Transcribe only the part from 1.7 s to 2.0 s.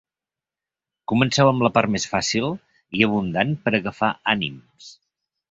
part